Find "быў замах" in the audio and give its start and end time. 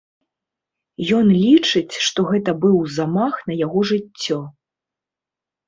2.65-3.33